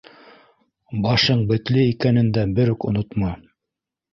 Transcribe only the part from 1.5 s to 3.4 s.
бетле икәнен дә берүк онотма!